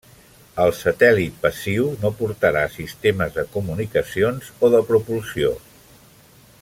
El 0.61 0.71
satèl·lit 0.77 1.35
passiu 1.43 1.91
no 2.05 2.11
portarà 2.21 2.63
sistemes 2.77 3.37
de 3.37 3.45
comunicacions 3.57 4.51
o 4.69 4.73
de 4.77 4.81
propulsió. 4.89 5.55